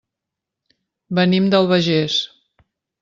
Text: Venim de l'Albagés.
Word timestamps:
Venim 1.19 1.49
de 1.53 1.59
l'Albagés. 1.61 2.17